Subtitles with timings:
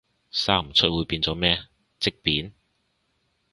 [0.31, 1.61] 生唔出會變咗咩，
[1.99, 2.55] 積便？